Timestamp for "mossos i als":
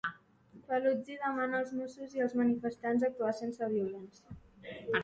1.81-2.35